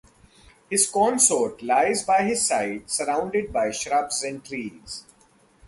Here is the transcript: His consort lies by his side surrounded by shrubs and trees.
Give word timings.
His 0.67 0.89
consort 0.89 1.61
lies 1.61 2.01
by 2.01 2.23
his 2.23 2.43
side 2.43 2.89
surrounded 2.89 3.53
by 3.53 3.69
shrubs 3.69 4.23
and 4.23 4.43
trees. 4.43 5.05